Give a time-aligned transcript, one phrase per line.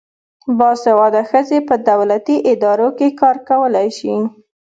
[0.57, 4.13] باسواده ښځې په دولتي ادارو کې کار کولای شي.